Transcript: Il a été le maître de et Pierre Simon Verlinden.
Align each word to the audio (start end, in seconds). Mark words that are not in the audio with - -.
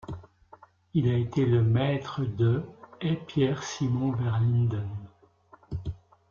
Il 0.95 1.07
a 1.11 1.15
été 1.15 1.45
le 1.45 1.61
maître 1.61 2.23
de 2.25 2.63
et 3.01 3.17
Pierre 3.17 3.61
Simon 3.61 4.13
Verlinden. 4.13 4.89